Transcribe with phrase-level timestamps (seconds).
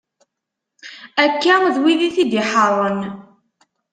[1.25, 2.99] Akka d wid i t-id-iḥeṛṛen.